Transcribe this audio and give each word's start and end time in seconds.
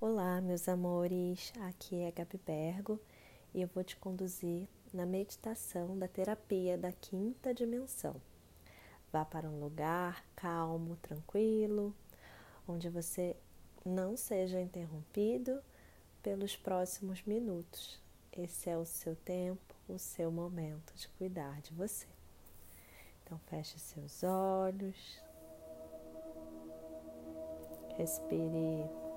Olá, 0.00 0.40
meus 0.40 0.68
amores. 0.68 1.52
Aqui 1.62 1.96
é 2.02 2.12
Gabi 2.12 2.38
Bergo 2.46 3.00
e 3.52 3.60
eu 3.60 3.66
vou 3.74 3.82
te 3.82 3.96
conduzir 3.96 4.68
na 4.94 5.04
meditação 5.04 5.98
da 5.98 6.06
terapia 6.06 6.78
da 6.78 6.92
quinta 6.92 7.52
dimensão. 7.52 8.14
Vá 9.12 9.24
para 9.24 9.48
um 9.48 9.58
lugar 9.58 10.24
calmo, 10.36 10.94
tranquilo, 11.02 11.92
onde 12.68 12.88
você 12.88 13.36
não 13.84 14.16
seja 14.16 14.60
interrompido 14.60 15.60
pelos 16.22 16.56
próximos 16.56 17.20
minutos. 17.24 18.00
Esse 18.32 18.70
é 18.70 18.78
o 18.78 18.84
seu 18.84 19.16
tempo, 19.16 19.74
o 19.88 19.98
seu 19.98 20.30
momento 20.30 20.94
de 20.94 21.08
cuidar 21.08 21.60
de 21.60 21.72
você. 21.72 22.06
Então, 23.24 23.36
feche 23.46 23.80
seus 23.80 24.22
olhos, 24.22 25.20
respire 27.96 29.07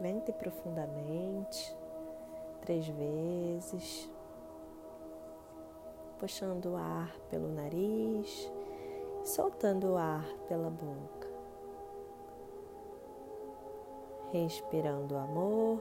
lenta 0.00 0.30
e 0.30 0.34
profundamente, 0.34 1.76
três 2.60 2.86
vezes, 2.88 4.10
puxando 6.18 6.72
o 6.72 6.76
ar 6.76 7.14
pelo 7.30 7.48
nariz, 7.48 8.50
soltando 9.24 9.92
o 9.92 9.96
ar 9.96 10.26
pela 10.48 10.70
boca, 10.70 11.28
respirando 14.32 15.16
amor 15.16 15.80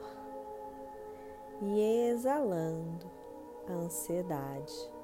e 1.62 2.10
exalando 2.10 3.10
a 3.68 3.74
ansiedade. 3.74 4.96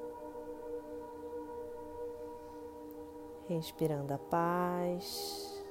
Respirando 3.47 4.13
a 4.13 4.17
paz, 4.17 5.61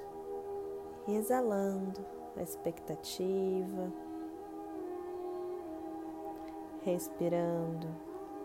exalando 1.09 2.20
a 2.41 2.43
expectativa, 2.43 3.93
respirando 6.83 7.87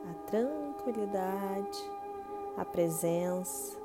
a 0.10 0.14
tranquilidade, 0.26 1.80
a 2.58 2.66
presença 2.66 3.78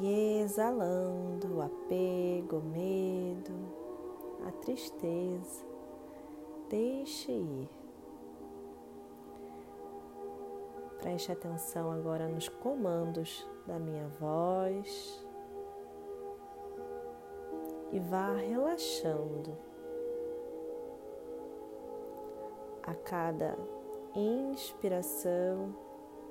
e 0.00 0.40
exalando 0.40 1.58
o 1.58 1.62
apego, 1.62 2.56
o 2.56 2.62
medo, 2.62 3.54
a 4.48 4.50
tristeza. 4.50 5.64
Deixe 6.68 7.30
ir. 7.30 7.70
Preste 11.00 11.30
atenção 11.30 11.92
agora 11.92 12.28
nos 12.28 12.48
comandos 12.48 13.48
da 13.64 13.78
minha 13.78 14.08
voz 14.20 15.27
e 17.92 17.98
vá 17.98 18.32
relaxando. 18.34 19.56
A 22.82 22.94
cada 22.94 23.56
inspiração, 24.14 25.74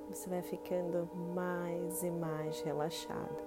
você 0.08 0.28
vai 0.28 0.42
ficando 0.42 1.08
mais 1.34 2.02
e 2.02 2.10
mais 2.10 2.60
relaxado. 2.60 3.46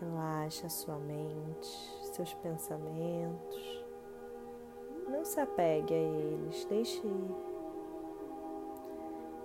Relaxa 0.00 0.68
sua 0.68 0.96
mente, 0.98 1.68
seus 2.12 2.34
pensamentos. 2.34 3.84
Não 5.08 5.24
se 5.24 5.40
apegue 5.40 5.94
a 5.94 5.96
eles, 5.96 6.64
deixe 6.66 7.06
ir. 7.06 7.52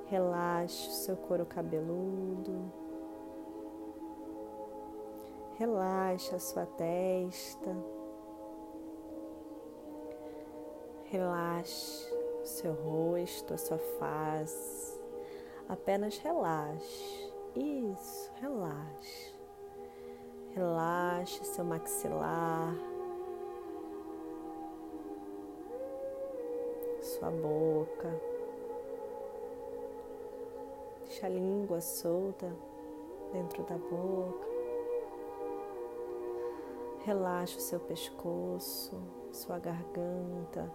Relaxe 0.08 0.90
seu 0.92 1.16
couro 1.16 1.46
cabeludo 1.46 2.87
Relaxa 5.58 6.36
a 6.36 6.40
sua 6.40 6.68
testa. 6.68 7.76
Relaxe 11.06 12.14
o 12.44 12.46
seu 12.46 12.74
rosto, 12.74 13.56
a 13.56 13.58
sua 13.58 13.80
face. 13.80 15.02
Apenas 15.68 16.20
relaxe. 16.20 17.34
Isso, 17.56 18.32
relaxe. 18.40 19.34
Relaxe 20.52 21.44
seu 21.44 21.66
maxilar. 21.66 22.76
Sua 27.02 27.32
boca. 27.32 28.22
Deixa 31.06 31.26
a 31.26 31.30
língua 31.30 31.82
solta 31.82 32.56
dentro 33.34 33.64
da 33.64 33.76
boca. 33.76 34.57
Relaxe 37.08 37.56
o 37.56 37.62
seu 37.62 37.80
pescoço, 37.80 39.02
sua 39.32 39.58
garganta. 39.58 40.70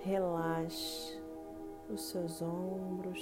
Relaxe 0.00 1.20
os 1.90 2.00
seus 2.08 2.40
ombros. 2.40 3.20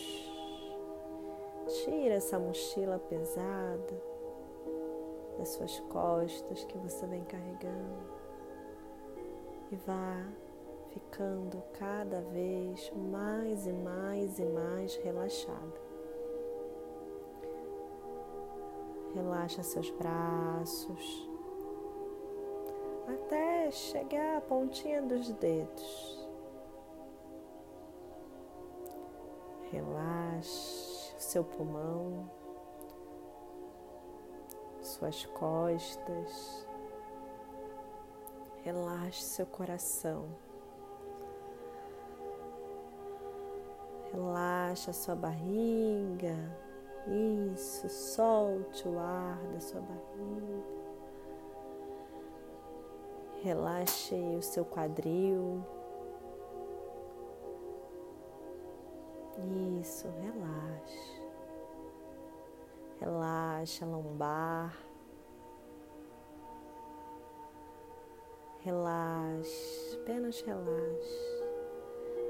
Tira 1.66 2.14
essa 2.14 2.38
mochila 2.38 3.00
pesada 3.00 4.02
das 5.36 5.48
suas 5.48 5.80
costas 5.80 6.64
que 6.66 6.78
você 6.78 7.08
vem 7.08 7.24
carregando 7.24 8.12
e 9.72 9.74
vá 9.84 10.24
ficando 10.90 11.60
cada 11.72 12.20
vez 12.20 12.88
mais 13.10 13.66
e 13.66 13.72
mais 13.72 14.38
e 14.38 14.44
mais 14.44 14.94
relaxada. 14.94 15.81
Relaxa 19.14 19.62
seus 19.62 19.90
braços 19.90 21.32
até 23.06 23.70
chegar 23.70 24.38
à 24.38 24.40
pontinha 24.40 25.02
dos 25.02 25.30
dedos. 25.32 26.28
Relaxe 29.70 31.14
seu 31.18 31.44
pulmão, 31.44 32.30
suas 34.80 35.24
costas. 35.26 36.66
Relaxe 38.62 39.22
seu 39.22 39.46
coração. 39.46 40.28
Relaxa 44.12 44.92
sua 44.92 45.14
barriga 45.16 46.36
isso, 47.06 47.88
solte 47.88 48.86
o 48.88 48.98
ar 48.98 49.38
da 49.52 49.60
sua 49.60 49.80
barriga. 49.80 50.62
Relaxe 53.42 54.14
o 54.14 54.42
seu 54.42 54.64
quadril. 54.64 55.64
Isso, 59.80 60.08
relaxe. 60.20 61.22
Relaxe 63.00 63.82
a 63.82 63.86
lombar. 63.86 64.78
Relaxe, 68.60 69.98
apenas 70.00 70.40
relaxe. 70.42 71.42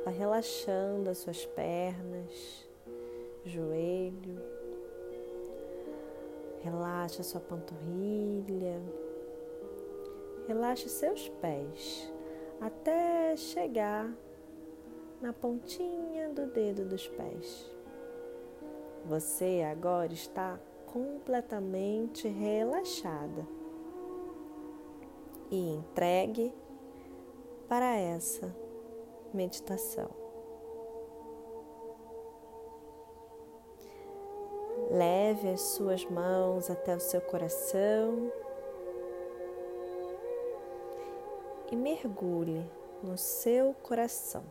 Vai 0.03 0.15
relaxando 0.15 1.11
as 1.11 1.19
suas 1.19 1.45
pernas, 1.45 2.67
joelho, 3.45 4.62
Relaxa 6.63 7.23
sua 7.23 7.41
panturrilha. 7.41 8.81
Relaxe 10.47 10.89
seus 10.89 11.29
pés 11.29 12.13
até 12.61 13.37
chegar 13.37 14.13
na 15.21 15.33
pontinha 15.33 16.29
do 16.31 16.47
dedo 16.47 16.85
dos 16.85 17.09
pés. 17.09 17.71
Você 19.07 19.63
agora 19.69 20.13
está 20.13 20.61
completamente 20.87 22.29
relaxada 22.29 23.47
e 25.51 25.75
entregue 25.75 26.55
para 27.69 27.97
essa 27.97 28.55
meditação. 29.35 30.22
Leve 34.93 35.49
as 35.49 35.63
suas 35.63 36.05
mãos 36.05 36.69
até 36.69 36.95
o 36.95 37.01
seu 37.01 37.23
coração 37.23 38.31
e 41.71 41.75
mergulhe 41.75 42.63
no 43.03 43.17
seu 43.17 43.73
coração. 43.83 44.45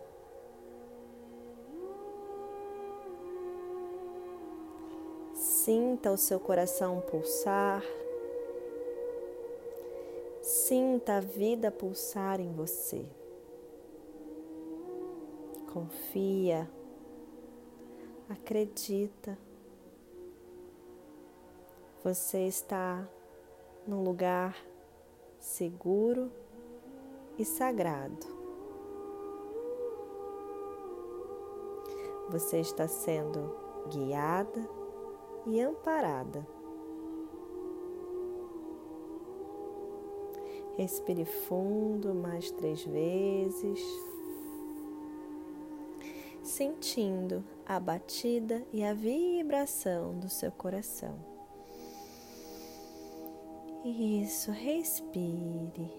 Sinta 5.35 6.11
o 6.11 6.17
seu 6.17 6.39
coração 6.39 7.01
pulsar. 7.01 7.83
Sinta 10.41 11.17
a 11.17 11.19
vida 11.19 11.69
pulsar 11.69 12.39
em 12.39 12.51
você. 12.51 13.05
Confia. 15.71 16.67
Acredita. 18.27 19.37
Você 22.03 22.47
está 22.47 23.07
num 23.85 24.03
lugar 24.03 24.57
seguro 25.39 26.31
e 27.37 27.45
sagrado. 27.45 28.25
Você 32.31 32.59
está 32.59 32.87
sendo 32.87 33.55
guiada 33.87 34.67
e 35.45 35.61
amparada. 35.61 36.43
Respire 40.77 41.25
fundo 41.25 42.15
mais 42.15 42.49
três 42.49 42.83
vezes, 42.83 43.79
sentindo 46.41 47.43
a 47.63 47.79
batida 47.79 48.65
e 48.73 48.83
a 48.83 48.91
vibração 48.91 50.17
do 50.17 50.29
seu 50.29 50.51
coração. 50.51 51.30
Isso, 53.83 54.51
respire. 54.51 55.91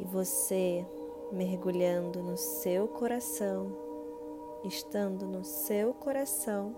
E 0.00 0.04
você 0.04 0.84
mergulhando 1.30 2.20
no 2.20 2.36
seu 2.36 2.88
coração, 2.88 3.70
estando 4.64 5.24
no 5.24 5.44
seu 5.44 5.94
coração, 5.94 6.74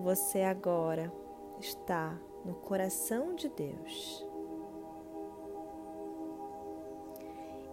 você 0.00 0.40
agora 0.42 1.12
está 1.60 2.18
no 2.46 2.54
coração 2.54 3.34
de 3.34 3.50
Deus. 3.50 4.26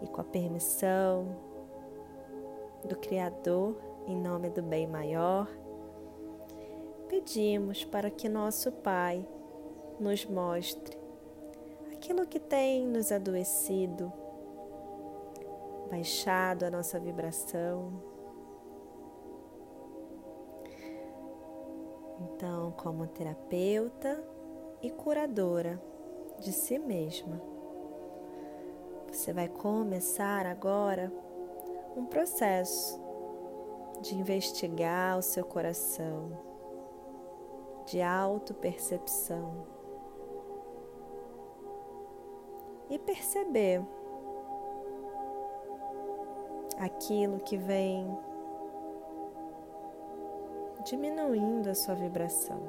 E 0.02 0.08
com 0.08 0.20
a 0.20 0.26
permissão 0.26 1.34
do 2.84 2.98
Criador, 2.98 3.78
em 4.06 4.18
nome 4.18 4.50
do 4.50 4.62
bem 4.62 4.86
maior, 4.86 5.48
pedimos 7.12 7.84
para 7.84 8.10
que 8.10 8.30
nosso 8.30 8.72
Pai 8.72 9.28
nos 10.00 10.26
mostre 10.26 10.98
aquilo 11.92 12.26
que 12.26 12.40
tem 12.40 12.88
nos 12.88 13.12
adoecido, 13.12 14.14
baixado 15.90 16.64
a 16.64 16.72
nossa 16.72 16.98
vibração. 17.02 18.02
Então, 22.22 22.72
como 22.78 23.06
terapeuta 23.08 24.24
e 24.82 24.90
curadora 24.90 25.82
de 26.40 26.54
si 26.54 26.80
mesma, 26.80 27.42
você 29.12 29.34
vai 29.34 29.50
começar 29.50 30.46
agora 30.46 31.12
um 31.98 32.06
processo 32.06 32.98
de 34.00 34.16
investigar 34.16 35.18
o 35.18 35.22
seu 35.22 35.44
coração, 35.44 36.51
de 37.92 38.02
autopercepção 38.02 39.68
e 42.90 42.98
perceber 42.98 43.86
aquilo 46.80 47.42
que 47.42 47.58
vem 47.58 48.08
diminuindo 50.86 51.70
a 51.70 51.76
sua 51.76 51.94
vibração. 51.96 52.62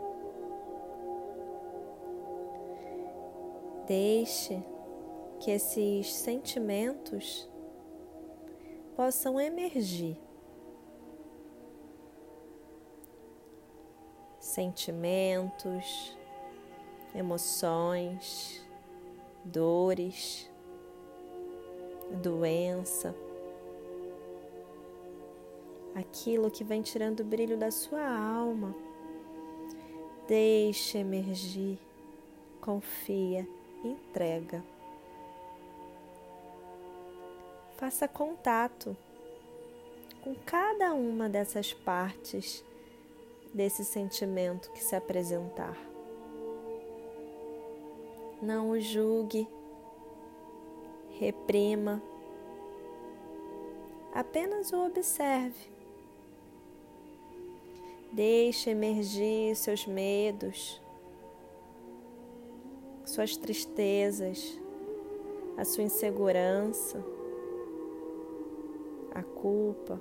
Deixe 3.86 4.60
que 5.38 5.52
esses 5.52 6.12
sentimentos 6.12 7.48
possam 8.96 9.40
emergir. 9.40 10.18
Sentimentos, 14.52 16.14
emoções, 17.14 18.62
dores, 19.42 20.46
doença 22.22 23.14
aquilo 25.94 26.50
que 26.50 26.62
vem 26.62 26.82
tirando 26.82 27.20
o 27.20 27.24
brilho 27.24 27.56
da 27.56 27.70
sua 27.70 28.06
alma. 28.06 28.74
Deixe 30.28 30.98
emergir, 30.98 31.78
confia, 32.60 33.48
entrega. 33.82 34.62
Faça 37.78 38.06
contato 38.06 38.94
com 40.20 40.34
cada 40.46 40.92
uma 40.92 41.26
dessas 41.26 41.72
partes 41.72 42.62
desse 43.52 43.84
sentimento 43.84 44.70
que 44.72 44.82
se 44.82 44.96
apresentar. 44.96 45.76
Não 48.40 48.70
o 48.70 48.80
julgue, 48.80 49.46
reprima, 51.10 52.02
apenas 54.12 54.72
o 54.72 54.84
observe. 54.86 55.70
Deixe 58.10 58.70
emergir 58.70 59.56
seus 59.56 59.86
medos, 59.86 60.80
suas 63.04 63.36
tristezas, 63.36 64.58
a 65.56 65.64
sua 65.64 65.84
insegurança, 65.84 67.02
a 69.14 69.22
culpa, 69.22 70.00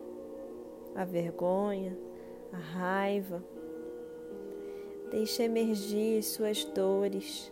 a 0.96 1.06
vergonha, 1.06 1.98
a 2.54 2.58
raiva. 2.58 3.44
Deixe 5.10 5.44
emergir 5.44 6.24
suas 6.24 6.64
dores, 6.64 7.52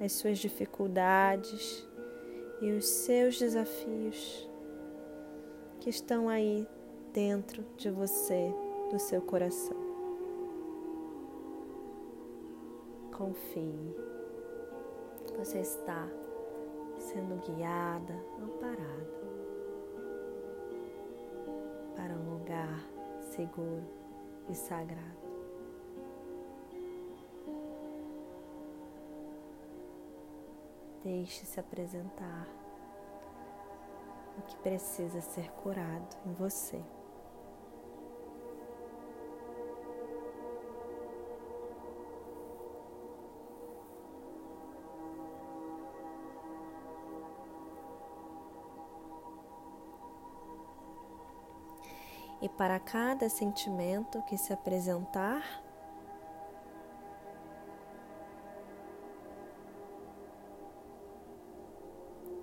as 0.00 0.12
suas 0.12 0.38
dificuldades 0.38 1.86
e 2.60 2.72
os 2.72 2.86
seus 2.86 3.38
desafios 3.38 4.48
que 5.80 5.90
estão 5.90 6.28
aí 6.28 6.66
dentro 7.12 7.64
de 7.76 7.90
você 7.90 8.52
do 8.90 8.98
seu 8.98 9.20
coração. 9.20 9.76
Confie, 13.12 13.94
você 15.36 15.60
está 15.60 16.08
sendo 16.98 17.40
guiada, 17.44 18.14
amparada 18.40 19.22
para 21.94 22.14
um 22.14 22.38
lugar 22.38 22.84
seguro 23.34 23.82
e 24.48 24.54
sagrado. 24.54 25.22
Deixe-se 31.02 31.58
apresentar 31.58 32.46
o 34.38 34.42
que 34.42 34.56
precisa 34.56 35.20
ser 35.20 35.50
curado 35.52 36.16
em 36.26 36.32
você. 36.32 36.80
E 52.42 52.48
para 52.48 52.80
cada 52.80 53.28
sentimento 53.28 54.20
que 54.22 54.36
se 54.36 54.52
apresentar, 54.52 55.62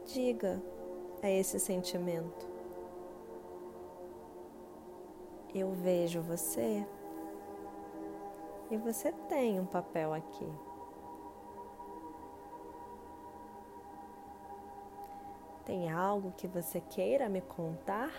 diga 0.06 0.64
a 1.22 1.30
esse 1.30 1.60
sentimento: 1.60 2.48
Eu 5.54 5.74
vejo 5.74 6.22
você 6.22 6.88
e 8.72 8.78
você 8.78 9.12
tem 9.28 9.60
um 9.60 9.66
papel 9.66 10.14
aqui. 10.14 10.48
Tem 15.66 15.92
algo 15.92 16.32
que 16.38 16.48
você 16.48 16.80
queira 16.80 17.28
me 17.28 17.42
contar? 17.42 18.10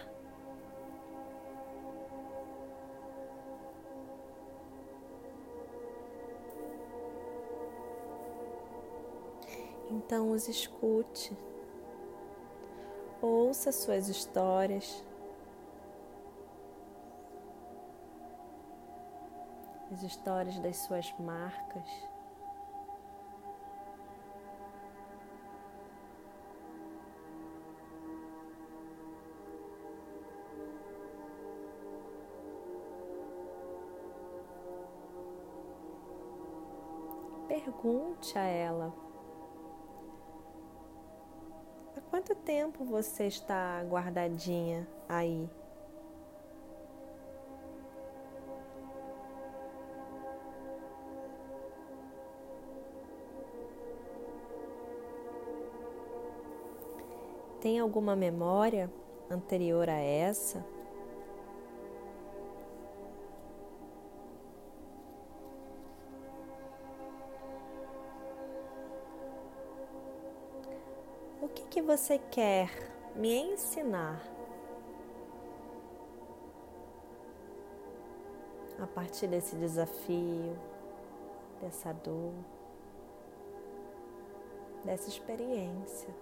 Então 10.10 10.32
os 10.32 10.48
escute, 10.48 11.38
ouça 13.22 13.70
suas 13.70 14.08
histórias, 14.08 15.04
as 19.92 20.02
histórias 20.02 20.58
das 20.58 20.78
suas 20.78 21.14
marcas. 21.20 21.88
Pergunte 37.46 38.36
a 38.36 38.42
ela. 38.42 39.09
Tempo 42.50 42.84
você 42.84 43.28
está 43.28 43.80
guardadinha 43.84 44.84
aí? 45.08 45.48
Tem 57.60 57.78
alguma 57.78 58.16
memória 58.16 58.90
anterior 59.30 59.88
a 59.88 60.00
essa? 60.00 60.66
Você 71.90 72.20
quer 72.30 72.70
me 73.16 73.34
ensinar 73.52 74.22
a 78.78 78.86
partir 78.86 79.26
desse 79.26 79.56
desafio, 79.56 80.56
dessa 81.60 81.92
dor, 81.92 82.32
dessa 84.84 85.08
experiência? 85.08 86.14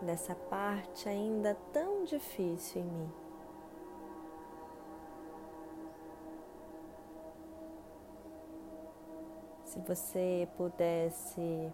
dessa 0.00 0.34
parte 0.34 1.08
ainda 1.08 1.54
tão 1.72 2.04
difícil 2.04 2.82
em 2.82 2.84
mim. 2.84 3.23
Se 9.74 9.80
você 9.80 10.48
pudesse 10.56 11.72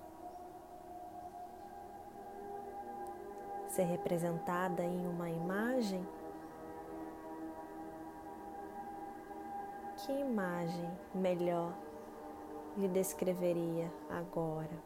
ser 3.69 3.83
representada 3.83 4.83
em 4.83 5.07
uma 5.07 5.29
imagem, 5.29 6.03
que 9.99 10.13
imagem 10.13 10.91
melhor 11.15 11.75
lhe 12.79 12.89
descreveria 12.89 13.93
agora? 14.09 14.83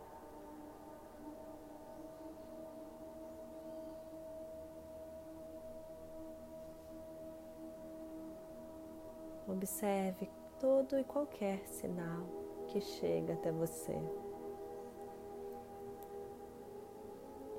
Observe 9.46 10.28
todo 10.58 10.98
e 10.98 11.04
qualquer 11.04 11.64
sinal 11.68 12.43
que 12.74 12.80
chega 12.80 13.34
até 13.34 13.52
você. 13.52 13.96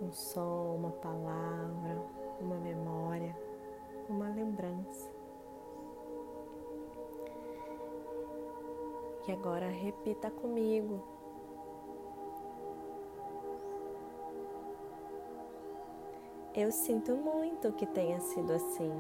Um 0.02 0.12
som, 0.12 0.76
uma 0.76 0.92
palavra, 0.92 2.02
uma 2.42 2.58
memória, 2.58 3.34
uma 4.10 4.28
lembrança. 4.28 5.10
E 9.26 9.32
agora 9.32 9.70
repita 9.70 10.30
comigo. 10.30 11.02
Eu 16.54 16.74
sinto 16.74 17.16
muito 17.16 17.72
que 17.72 17.86
tenha 17.86 18.20
sido 18.20 18.52
assim. 18.52 18.92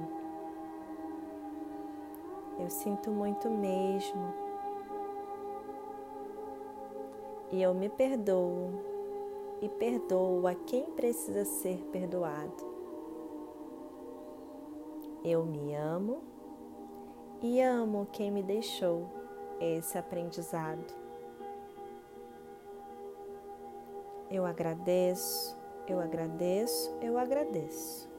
Eu 2.58 2.70
sinto 2.70 3.12
muito 3.12 3.50
mesmo. 3.50 4.45
E 7.56 7.62
eu 7.62 7.74
me 7.74 7.88
perdoo 7.88 8.70
e 9.62 9.70
perdoo 9.70 10.46
a 10.46 10.54
quem 10.54 10.92
precisa 10.92 11.46
ser 11.46 11.78
perdoado. 11.90 12.66
Eu 15.24 15.46
me 15.46 15.74
amo 15.74 16.22
e 17.42 17.62
amo 17.62 18.10
quem 18.12 18.30
me 18.30 18.44
deixou 18.44 19.08
esse 19.62 19.98
aprendizado. 19.98 20.94
Eu 24.30 24.46
agradeço, 24.46 25.58
eu 25.88 26.02
agradeço, 26.02 26.94
eu 27.02 27.18
agradeço. 27.18 28.10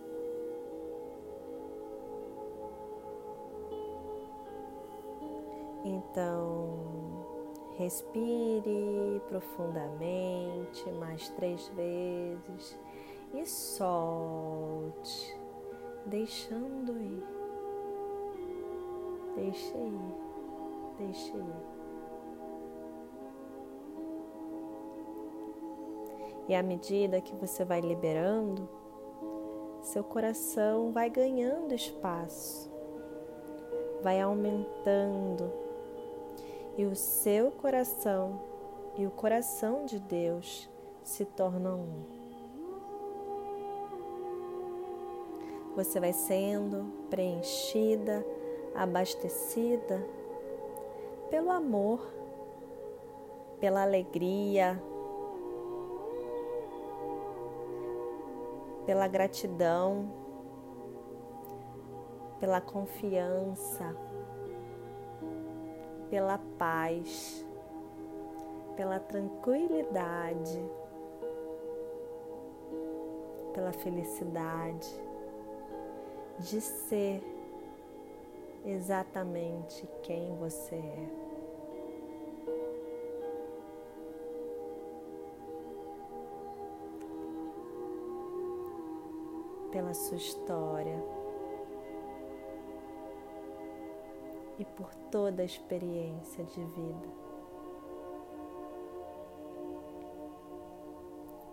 Então, 5.84 7.05
respire 7.78 9.21
profundamente 9.28 10.90
mais 10.99 11.28
três 11.30 11.68
vezes 11.68 12.78
e 13.35 13.45
solte, 13.45 15.38
deixando 16.06 16.92
ir. 16.99 17.25
Deixe 19.35 19.76
ir, 19.76 20.14
deixe 20.99 21.37
ir. 21.37 21.76
E 26.49 26.54
à 26.54 26.62
medida 26.62 27.21
que 27.21 27.35
você 27.35 27.64
vai 27.64 27.80
liberando, 27.80 28.68
seu 29.83 30.02
coração 30.02 30.92
vai 30.92 31.11
ganhando 31.11 31.75
espaço, 31.75 32.73
vai 34.02 34.21
aumentando 34.21 35.65
e 36.76 36.85
o 36.85 36.95
seu 36.95 37.50
coração 37.50 38.40
e 38.97 39.06
o 39.06 39.11
coração 39.11 39.85
de 39.85 39.99
Deus 39.99 40.68
se 41.02 41.25
tornam 41.25 41.80
um. 41.80 42.16
Você 45.75 46.00
vai 46.00 46.12
sendo 46.12 46.87
preenchida, 47.11 48.25
abastecida 48.75 50.02
pelo 51.30 51.50
amor, 51.50 52.00
pela 53.61 53.83
alegria, 53.83 54.83
pela 58.87 59.06
gratidão, 59.06 60.11
pela 62.40 62.61
confiança 62.61 63.95
pela 66.10 66.38
paz, 66.58 67.44
pela 68.76 69.00
tranquilidade, 69.00 70.70
pela 73.54 73.72
felicidade 73.72 74.88
de 76.38 76.60
ser 76.60 77.22
exatamente 78.64 79.88
quem 80.02 80.36
você 80.36 80.75
é. 80.75 81.26
Pela 89.70 89.94
sua 89.94 90.16
história. 90.16 91.25
E 94.58 94.64
por 94.64 94.94
toda 95.10 95.42
a 95.42 95.44
experiência 95.44 96.44
de 96.44 96.64
vida. 96.64 97.26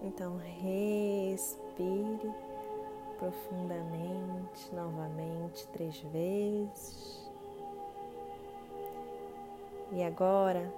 Então, 0.01 0.37
respire 0.37 2.31
profundamente 3.17 4.73
novamente 4.73 5.65
três 5.67 5.97
vezes. 6.11 7.31
E 9.93 10.03
agora, 10.03 10.73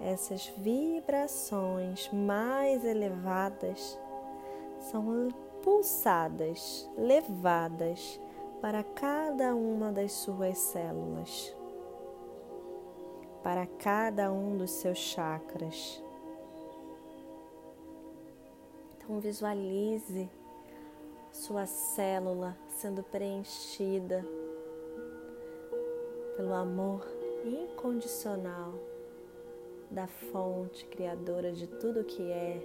essas 0.00 0.46
vibrações 0.56 2.08
mais 2.12 2.84
elevadas 2.84 3.98
são 4.80 5.28
pulsadas, 5.62 6.88
levadas 6.96 8.20
para 8.60 8.82
cada 8.82 9.54
uma 9.54 9.92
das 9.92 10.12
suas 10.12 10.58
células, 10.58 11.54
para 13.42 13.66
cada 13.66 14.32
um 14.32 14.56
dos 14.56 14.70
seus 14.70 14.98
chakras. 14.98 16.02
Então, 18.96 19.20
visualize 19.20 20.28
sua 21.30 21.66
célula 21.66 22.56
sendo 22.68 23.02
preenchida 23.02 24.24
pelo 26.36 26.52
amor 26.54 27.06
incondicional 27.44 28.74
da 29.90 30.06
fonte 30.06 30.84
criadora 30.86 31.52
de 31.52 31.66
tudo 31.66 32.04
que 32.04 32.30
é, 32.30 32.60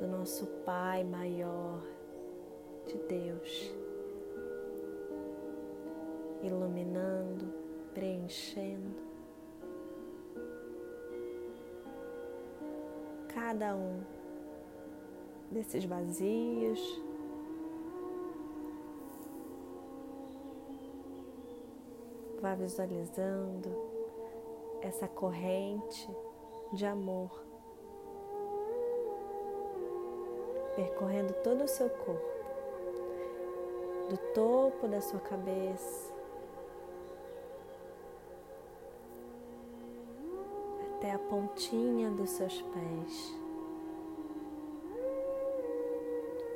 do 0.00 0.08
nosso 0.08 0.46
Pai 0.64 1.04
maior, 1.04 1.80
de 2.86 2.96
Deus. 3.06 3.79
Iluminando, 6.42 7.52
preenchendo 7.94 9.10
cada 13.34 13.74
um 13.74 14.00
desses 15.50 15.84
vazios. 15.84 16.80
Vá 22.40 22.54
visualizando 22.54 23.68
essa 24.80 25.06
corrente 25.06 26.08
de 26.72 26.86
amor 26.86 27.50
percorrendo 30.74 31.34
todo 31.42 31.64
o 31.64 31.68
seu 31.68 31.90
corpo, 31.90 32.30
do 34.08 34.16
topo 34.32 34.88
da 34.88 35.00
sua 35.02 35.20
cabeça 35.20 36.09
pontinha 41.30 42.10
dos 42.10 42.30
seus 42.30 42.60
pés. 42.60 43.40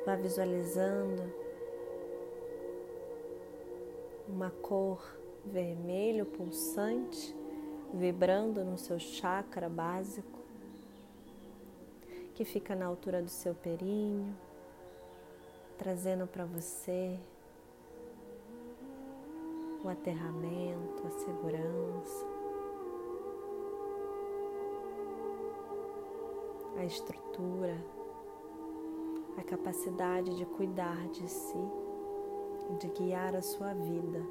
Vá 0.05 0.15
visualizando 0.15 1.23
uma 4.27 4.51
cor 4.51 5.17
vermelho 5.45 6.25
pulsante 6.25 7.33
vibrando 7.93 8.65
no 8.65 8.77
seu 8.77 8.99
chakra 8.99 9.69
básico, 9.69 10.39
que 12.33 12.43
fica 12.43 12.75
na 12.75 12.85
altura 12.85 13.21
do 13.21 13.29
seu 13.29 13.55
períneo, 13.55 14.35
trazendo 15.77 16.27
para 16.27 16.43
você 16.43 17.17
o 19.81 19.87
aterramento, 19.87 21.07
a 21.07 21.11
segurança, 21.11 22.34
a 26.77 26.83
estrutura 26.83 27.75
a 29.37 29.43
capacidade 29.43 30.35
de 30.35 30.45
cuidar 30.45 31.07
de 31.09 31.27
si 31.29 31.57
de 32.79 32.87
guiar 32.87 33.35
a 33.35 33.41
sua 33.41 33.73
vida. 33.73 34.21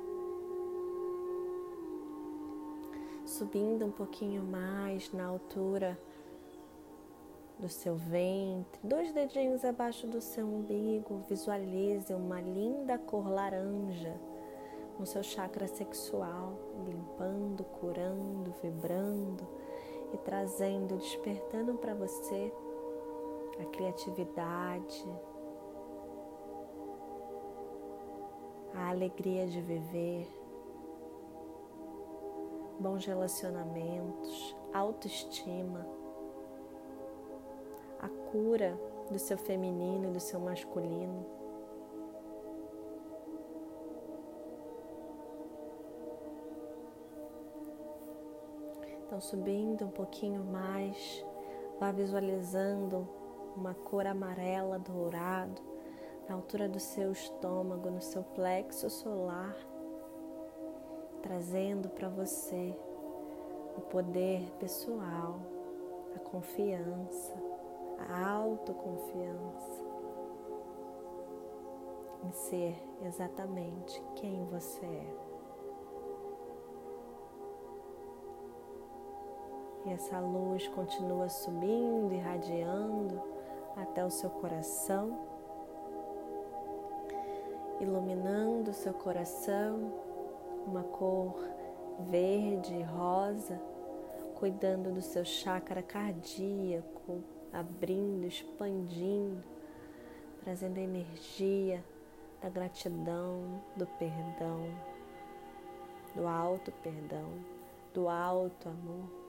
Subindo 3.25 3.87
um 3.87 3.91
pouquinho 3.91 4.43
mais 4.43 5.13
na 5.13 5.27
altura 5.27 5.99
do 7.59 7.69
seu 7.69 7.95
ventre, 7.95 8.81
dois 8.83 9.13
dedinhos 9.13 9.65
abaixo 9.65 10.07
do 10.07 10.21
seu 10.21 10.47
umbigo, 10.47 11.23
visualize 11.29 12.13
uma 12.13 12.41
linda 12.41 12.99
cor 12.99 13.29
laranja 13.29 14.15
no 14.99 15.07
seu 15.07 15.23
chakra 15.23 15.67
sexual, 15.69 16.59
limpando, 16.87 17.65
curando, 17.65 18.53
vibrando 18.63 19.47
e 20.14 20.18
trazendo, 20.18 20.97
despertando 20.97 21.75
para 21.75 21.92
você 21.92 22.52
a 23.61 23.64
criatividade, 23.64 25.04
a 28.73 28.90
alegria 28.90 29.47
de 29.49 29.61
viver, 29.61 30.28
bons 32.78 33.04
relacionamentos, 33.04 34.56
autoestima, 34.73 35.85
a 37.99 38.09
cura 38.30 38.78
do 39.11 39.18
seu 39.18 39.37
feminino 39.37 40.11
e 40.11 40.12
do 40.12 40.21
seu 40.21 40.38
masculino. 40.38 41.44
Então, 49.14 49.20
subindo 49.20 49.85
um 49.85 49.90
pouquinho 49.90 50.42
mais, 50.42 51.24
vá 51.79 51.92
visualizando 51.92 53.09
uma 53.57 53.72
cor 53.72 54.09
amarela 54.09 54.77
dourado 54.77 55.62
na 56.29 56.35
altura 56.35 56.68
do 56.68 56.81
seu 56.81 57.12
estômago, 57.12 57.92
no 57.92 58.03
seu 58.03 58.24
plexo 58.24 58.90
solar, 58.90 59.55
trazendo 61.22 61.88
para 61.90 62.09
você 62.09 62.77
o 63.77 63.83
poder 63.83 64.50
pessoal, 64.59 65.38
a 66.16 66.18
confiança, 66.18 67.35
a 68.09 68.31
autoconfiança 68.33 69.85
em 72.24 72.33
ser 72.33 72.74
exatamente 73.07 74.03
quem 74.16 74.44
você 74.46 74.85
é. 74.85 75.34
E 79.85 79.92
essa 79.92 80.18
luz 80.18 80.66
continua 80.68 81.29
subindo, 81.29 82.12
irradiando 82.12 83.20
até 83.77 84.05
o 84.05 84.11
seu 84.11 84.31
coração, 84.31 85.18
iluminando 87.81 88.70
o 88.70 88.75
seu 88.75 88.94
coração, 88.94 89.92
uma 90.66 90.83
cor 90.83 91.37
verde, 92.09 92.83
rosa, 92.83 93.61
cuidando 94.37 94.92
do 94.92 95.03
seu 95.03 95.25
chakra 95.25 95.83
cardíaco, 95.83 97.23
abrindo, 97.53 98.27
expandindo, 98.27 99.44
trazendo 100.42 100.79
energia 100.79 101.85
da 102.40 102.49
gratidão, 102.49 103.62
do 103.77 103.87
perdão, 103.87 104.66
do 106.14 106.27
alto 106.27 106.73
perdão, 106.83 107.29
do 107.92 108.09
alto 108.09 108.68
amor, 108.68 109.24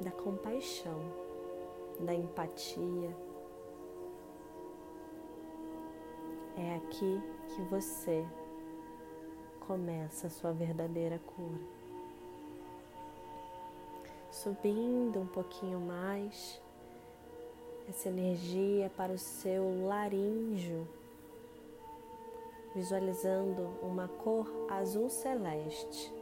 da 0.00 0.10
compaixão, 0.10 1.00
da 2.00 2.14
empatia 2.14 3.14
É 6.56 6.76
aqui 6.76 7.20
que 7.48 7.62
você 7.62 8.24
começa 9.66 10.28
a 10.28 10.30
sua 10.30 10.52
verdadeira 10.52 11.18
cura. 11.18 11.60
Subindo 14.30 15.20
um 15.20 15.26
pouquinho 15.26 15.80
mais, 15.80 16.60
essa 17.88 18.08
energia 18.08 18.88
para 18.96 19.12
o 19.12 19.18
seu 19.18 19.84
laríngeo, 19.86 20.86
visualizando 22.72 23.62
uma 23.82 24.06
cor 24.06 24.48
azul 24.70 25.10
celeste, 25.10 26.14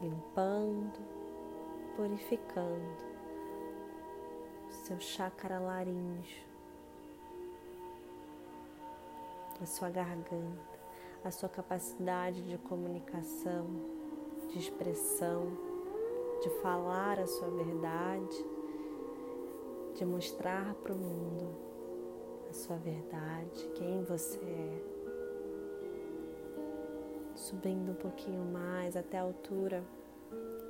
limpando, 0.00 0.98
purificando 2.00 2.96
seu 4.70 4.98
chakra 4.98 5.58
laríngeo 5.58 6.48
a 9.60 9.66
sua 9.66 9.90
garganta, 9.90 10.80
a 11.22 11.30
sua 11.30 11.50
capacidade 11.50 12.42
de 12.48 12.56
comunicação, 12.56 13.66
de 14.48 14.58
expressão, 14.58 15.48
de 16.42 16.48
falar 16.62 17.20
a 17.20 17.26
sua 17.26 17.50
verdade, 17.50 18.46
de 19.94 20.06
mostrar 20.06 20.72
para 20.76 20.94
o 20.94 20.96
mundo 20.96 21.54
a 22.48 22.54
sua 22.54 22.78
verdade, 22.78 23.68
quem 23.74 24.02
você 24.04 24.40
é. 24.40 24.82
Subindo 27.34 27.92
um 27.92 27.96
pouquinho 27.96 28.46
mais 28.46 28.96
até 28.96 29.18
a 29.18 29.22
altura 29.22 29.84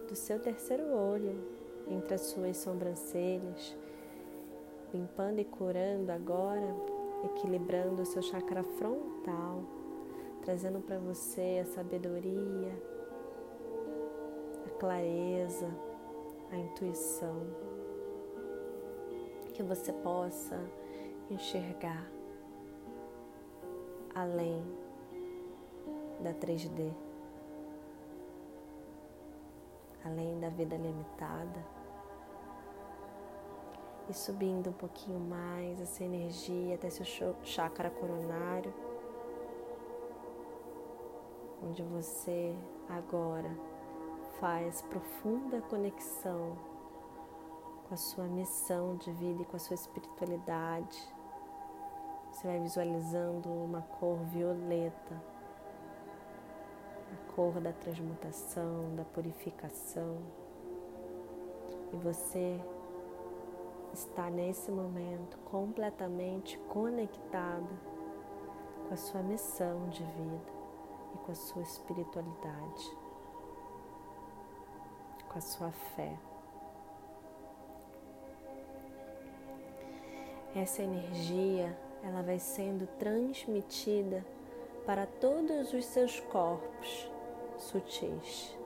do 0.08 0.14
seu 0.14 0.38
terceiro 0.38 0.92
olho, 0.92 1.36
entre 1.88 2.14
as 2.14 2.22
suas 2.22 2.56
sobrancelhas, 2.56 3.76
limpando 4.92 5.38
e 5.38 5.44
curando 5.44 6.10
agora 6.10 7.00
equilibrando 7.24 8.02
o 8.02 8.06
seu 8.06 8.22
chakra 8.22 8.62
frontal, 8.62 9.62
trazendo 10.42 10.80
para 10.80 10.98
você 10.98 11.60
a 11.62 11.66
sabedoria, 11.66 12.72
a 14.66 14.70
clareza, 14.78 15.68
a 16.50 16.56
intuição, 16.56 17.46
que 19.52 19.62
você 19.62 19.92
possa 19.92 20.58
enxergar 21.30 22.10
além 24.14 24.62
da 26.20 26.32
3D, 26.32 26.92
além 30.04 30.38
da 30.40 30.48
vida 30.48 30.76
limitada 30.76 31.64
e 34.08 34.14
subindo 34.14 34.70
um 34.70 34.72
pouquinho 34.72 35.20
mais 35.20 35.80
essa 35.80 36.02
energia 36.02 36.74
até 36.74 36.90
seu 36.90 37.06
chakra 37.44 37.90
coronário, 37.90 38.74
onde 41.62 41.82
você 41.84 42.56
agora 42.88 43.50
faz 44.40 44.82
profunda 44.82 45.60
conexão 45.62 46.56
com 47.86 47.94
a 47.94 47.96
sua 47.96 48.24
missão 48.24 48.96
de 48.96 49.12
vida 49.12 49.42
e 49.42 49.44
com 49.44 49.56
a 49.56 49.60
sua 49.60 49.74
espiritualidade. 49.74 50.98
Você 52.32 52.46
vai 52.46 52.58
visualizando 52.58 53.48
uma 53.48 53.82
cor 53.82 54.18
violeta, 54.24 55.22
cor 57.40 57.58
da 57.58 57.72
transmutação, 57.72 58.94
da 58.94 59.02
purificação. 59.02 60.18
E 61.90 61.96
você 61.96 62.60
está 63.94 64.28
nesse 64.28 64.70
momento 64.70 65.38
completamente 65.46 66.58
conectado 66.68 67.66
com 68.86 68.92
a 68.92 68.96
sua 68.98 69.22
missão 69.22 69.88
de 69.88 70.02
vida 70.02 70.52
e 71.14 71.18
com 71.18 71.32
a 71.32 71.34
sua 71.34 71.62
espiritualidade, 71.62 72.98
com 75.26 75.38
a 75.38 75.40
sua 75.40 75.70
fé. 75.70 76.14
Essa 80.54 80.82
energia, 80.82 81.74
ela 82.02 82.20
vai 82.20 82.38
sendo 82.38 82.86
transmitida 82.98 84.26
para 84.84 85.06
todos 85.06 85.72
os 85.72 85.86
seus 85.86 86.20
corpos 86.20 87.10
sutis, 87.60 88.56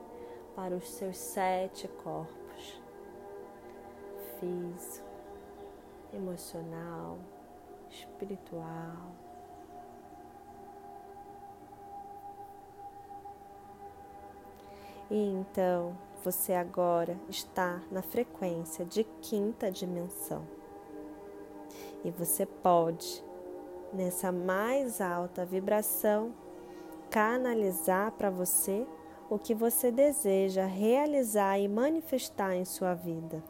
para 0.55 0.75
os 0.75 0.87
seus 0.89 1.17
sete 1.17 1.87
corpos 2.03 2.45
físico, 4.39 5.05
emocional, 6.13 7.17
espiritual. 7.89 9.11
E 15.09 15.15
então 15.15 15.95
você 16.23 16.53
agora 16.53 17.17
está 17.29 17.81
na 17.91 18.01
frequência 18.01 18.83
de 18.83 19.03
quinta 19.21 19.71
dimensão. 19.71 20.43
E 22.03 22.09
você 22.11 22.45
pode, 22.45 23.23
nessa 23.93 24.31
mais 24.31 24.99
alta 25.01 25.45
vibração, 25.45 26.33
canalizar 27.15 28.11
para 28.11 28.29
você 28.29 28.85
o 29.29 29.39
que 29.39 29.55
você 29.55 29.89
deseja 29.89 30.65
realizar 30.65 31.57
e 31.57 31.65
manifestar 31.65 32.53
em 32.53 32.65
sua 32.65 32.93
vida. 32.93 33.41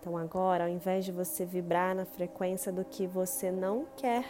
Então, 0.00 0.16
agora, 0.16 0.64
ao 0.64 0.70
invés 0.70 1.04
de 1.04 1.12
você 1.12 1.44
vibrar 1.44 1.94
na 1.94 2.06
frequência 2.06 2.72
do 2.72 2.86
que 2.86 3.06
você 3.06 3.50
não 3.50 3.84
quer, 3.98 4.24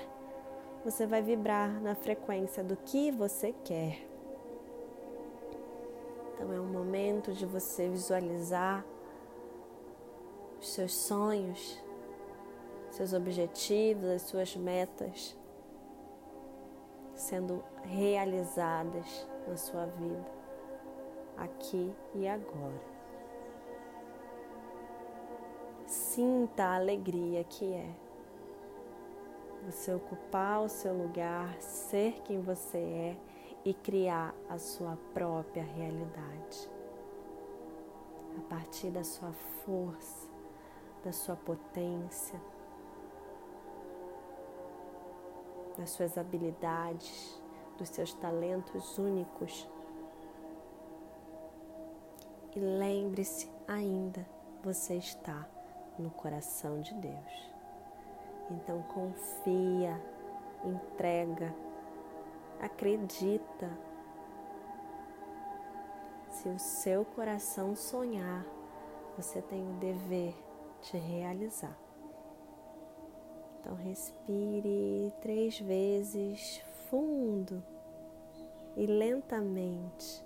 você 0.84 1.06
vai 1.06 1.22
vibrar 1.22 1.80
na 1.80 1.94
frequência 1.94 2.64
do 2.64 2.76
que 2.76 3.12
você 3.12 3.54
quer. 3.64 4.04
Então, 6.34 6.52
é 6.52 6.60
um 6.60 6.72
momento 6.72 7.32
de 7.32 7.46
você 7.46 7.88
visualizar 7.88 8.84
os 10.60 10.70
seus 10.70 10.92
sonhos 10.92 11.80
seus 12.90 13.12
objetivos, 13.12 14.06
as 14.06 14.22
suas 14.22 14.56
metas 14.56 15.38
sendo 17.20 17.62
realizadas 17.84 19.28
na 19.46 19.56
sua 19.56 19.86
vida, 19.86 20.26
aqui 21.36 21.94
e 22.14 22.26
agora. 22.26 22.80
Sinta 25.86 26.64
a 26.64 26.76
alegria 26.76 27.44
que 27.44 27.72
é 27.72 27.90
você 29.66 29.92
ocupar 29.92 30.62
o 30.62 30.68
seu 30.68 30.96
lugar, 30.96 31.60
ser 31.60 32.22
quem 32.22 32.40
você 32.40 32.78
é 32.78 33.16
e 33.64 33.74
criar 33.74 34.34
a 34.48 34.58
sua 34.58 34.96
própria 35.12 35.62
realidade. 35.62 36.70
A 38.38 38.40
partir 38.48 38.90
da 38.90 39.04
sua 39.04 39.32
força, 39.32 40.28
da 41.04 41.12
sua 41.12 41.36
potência, 41.36 42.40
das 45.80 45.90
suas 45.90 46.18
habilidades, 46.18 47.42
dos 47.78 47.88
seus 47.88 48.12
talentos 48.12 48.98
únicos. 48.98 49.66
E 52.54 52.60
lembre-se 52.60 53.50
ainda, 53.66 54.26
você 54.62 54.96
está 54.96 55.48
no 55.98 56.10
coração 56.10 56.82
de 56.82 56.92
Deus. 56.94 57.50
Então 58.50 58.82
confia, 58.82 59.98
entrega, 60.62 61.54
acredita. 62.60 63.70
Se 66.28 66.46
o 66.50 66.58
seu 66.58 67.06
coração 67.06 67.74
sonhar, 67.74 68.44
você 69.16 69.40
tem 69.40 69.66
o 69.66 69.78
dever 69.78 70.34
de 70.82 70.98
realizar. 70.98 71.76
Então, 73.60 73.74
respire 73.74 75.12
três 75.20 75.60
vezes 75.60 76.62
fundo 76.88 77.62
e 78.76 78.86
lentamente, 78.86 80.24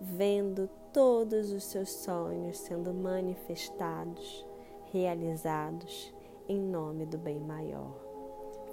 vendo 0.00 0.68
todos 0.92 1.52
os 1.52 1.64
seus 1.64 1.90
sonhos 1.90 2.58
sendo 2.58 2.94
manifestados, 2.94 4.46
realizados 4.92 6.14
em 6.48 6.58
nome 6.58 7.04
do 7.04 7.18
bem 7.18 7.38
maior. 7.38 7.94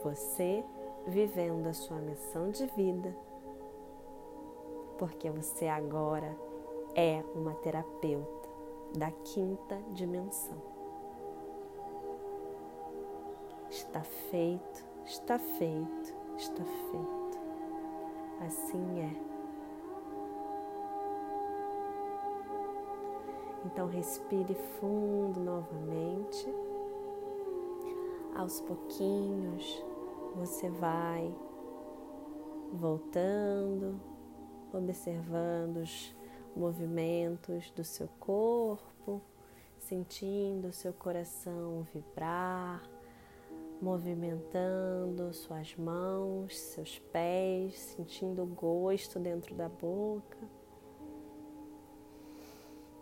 Você 0.03 0.63
vivendo 1.07 1.67
a 1.67 1.73
sua 1.73 1.97
missão 1.97 2.49
de 2.51 2.65
vida, 2.67 3.13
porque 4.97 5.29
você 5.29 5.67
agora 5.67 6.37
é 6.95 7.23
uma 7.35 7.53
terapeuta 7.55 8.49
da 8.97 9.11
quinta 9.11 9.77
dimensão. 9.91 10.61
Está 13.93 14.01
feito, 14.01 14.85
está 15.05 15.37
feito, 15.37 16.15
está 16.35 16.63
feito. 16.63 17.37
Assim 18.41 19.01
é. 19.01 19.15
Então 23.67 23.87
respire 23.87 24.55
fundo 24.55 25.39
novamente. 25.39 26.51
Aos 28.35 28.61
pouquinhos 28.61 29.85
você 30.37 30.71
vai 30.71 31.31
voltando, 32.71 34.01
observando 34.73 35.83
os 35.83 36.15
movimentos 36.55 37.69
do 37.69 37.83
seu 37.83 38.07
corpo, 38.19 39.21
sentindo 39.77 40.69
o 40.69 40.73
seu 40.73 40.93
coração 40.93 41.85
vibrar 41.93 42.81
movimentando 43.83 45.33
suas 45.33 45.75
mãos, 45.75 46.57
seus 46.57 46.99
pés, 47.11 47.77
sentindo 47.77 48.43
o 48.43 48.45
gosto 48.45 49.19
dentro 49.19 49.53
da 49.53 49.67
boca. 49.67 50.37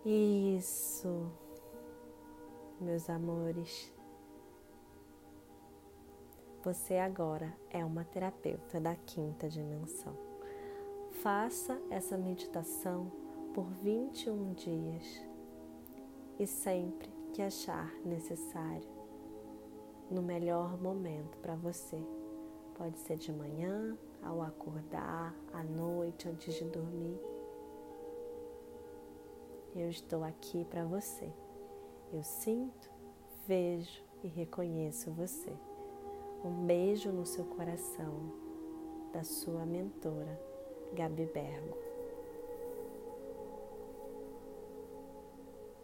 Isso, 0.04 1.32
meus 2.80 3.08
amores. 3.12 3.94
Você 6.64 6.98
agora 6.98 7.56
é 7.70 7.86
uma 7.86 8.04
terapeuta 8.04 8.80
da 8.80 8.96
quinta 8.96 9.48
dimensão. 9.48 10.18
Faça 11.22 11.80
essa 11.92 12.18
meditação 12.18 13.12
por 13.54 13.66
21 13.84 14.54
dias 14.54 15.28
e 16.40 16.48
sempre 16.48 17.10
que 17.34 17.42
achar 17.44 17.94
necessário 18.04 19.01
no 20.12 20.22
melhor 20.22 20.80
momento 20.80 21.38
para 21.38 21.56
você. 21.56 21.98
Pode 22.76 23.00
ser 23.00 23.18
de 23.18 23.32
manhã, 23.32 23.98
ao 24.22 24.42
acordar, 24.42 25.34
à 25.54 25.64
noite, 25.64 26.28
antes 26.28 26.54
de 26.54 26.66
dormir. 26.66 27.20
Eu 29.74 29.90
estou 29.90 30.24
aqui 30.24 30.66
para 30.66 30.84
você. 30.84 31.32
Eu 32.12 32.24
sinto, 32.24 32.92
vejo 33.48 34.04
e 34.22 34.28
reconheço 34.28 35.12
você. 35.12 35.54
Um 36.44 36.66
beijo 36.66 37.12
no 37.12 37.26
seu 37.26 37.46
coração, 37.46 38.34
da 39.14 39.24
sua 39.24 39.66
mentora, 39.66 40.40
Gabi 40.94 41.26
Bergo. 41.28 41.91